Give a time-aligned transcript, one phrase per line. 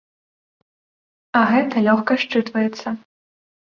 [1.41, 2.87] А гэта лёгка счытваецца.